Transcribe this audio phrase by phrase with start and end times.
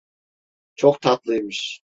[0.75, 1.81] Çok tatlıymış.